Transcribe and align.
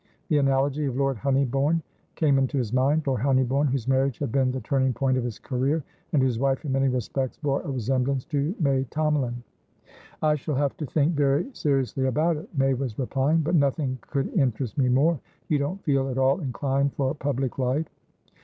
The 0.29 0.39
analogy 0.39 0.85
of 0.87 0.97
Lord 0.97 1.17
Honeybourne 1.17 1.83
came 2.15 2.39
into 2.39 2.57
his 2.57 2.73
mind; 2.73 3.05
Lord 3.05 3.21
Honeybourne, 3.21 3.67
whose 3.67 3.87
marriage 3.87 4.17
had 4.17 4.31
been 4.31 4.49
the 4.51 4.59
turning 4.61 4.93
point 4.93 5.15
of 5.15 5.23
his 5.23 5.37
career, 5.37 5.83
and 6.11 6.23
whose 6.23 6.39
wife, 6.39 6.65
in 6.65 6.71
many 6.71 6.87
respects, 6.87 7.37
bore 7.37 7.61
a 7.61 7.69
resemblance 7.69 8.25
to 8.25 8.55
May 8.59 8.85
Tomalin. 8.85 9.43
"I 10.23 10.33
shall 10.33 10.55
have 10.55 10.75
to 10.77 10.87
think 10.87 11.13
very 11.13 11.51
seriously 11.53 12.07
about 12.07 12.37
it," 12.37 12.49
May 12.57 12.73
was 12.73 12.97
replying. 12.97 13.41
"But 13.41 13.53
nothing 13.53 13.99
could 14.01 14.33
interest 14.33 14.75
me 14.75 14.89
more. 14.89 15.19
You 15.49 15.59
don't 15.59 15.83
feel 15.83 16.09
at 16.09 16.17
all 16.17 16.39
inclined 16.39 16.93
for 16.95 17.13
public 17.13 17.59
life?" 17.59 17.85